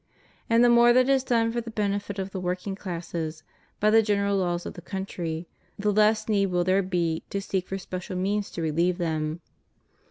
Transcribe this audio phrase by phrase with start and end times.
[0.49, 3.43] And the more that is done for the benefit of the working classes
[3.79, 7.67] by the general laws of the country, the less need will there be to seek
[7.67, 9.41] for special means to reheve them.